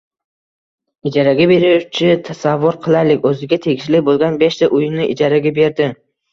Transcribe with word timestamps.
Ijaraga 1.09 1.47
beruvchi, 1.51 2.09
tasavvur 2.31 2.79
qilaylik, 2.87 3.29
o’ziga 3.33 3.61
tegishli 3.69 4.05
bo’lgan 4.11 4.43
beshta 4.43 4.73
uyini 4.81 5.09
ijaraga 5.15 5.57
berdi 5.63 5.95